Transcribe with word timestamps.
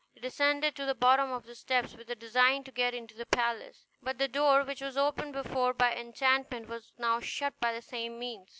He 0.15 0.19
descended 0.19 0.75
to 0.77 0.85
the 0.87 0.95
bottom 0.95 1.31
of 1.31 1.43
the 1.45 1.53
steps, 1.53 1.93
with 1.93 2.09
a 2.09 2.15
design 2.15 2.63
to 2.63 2.71
get 2.71 2.95
into 2.95 3.15
the 3.15 3.27
palace, 3.27 3.85
but 4.01 4.17
the 4.17 4.27
door, 4.27 4.63
which 4.63 4.81
was 4.81 4.97
opened 4.97 5.33
before 5.33 5.75
by 5.75 5.93
enchantment, 5.95 6.67
was 6.67 6.91
now 6.97 7.19
shut 7.19 7.53
by 7.59 7.71
the 7.71 7.83
same 7.83 8.17
means. 8.17 8.49